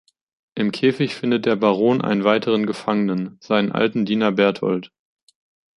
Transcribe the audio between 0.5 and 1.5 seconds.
Im Käfig findet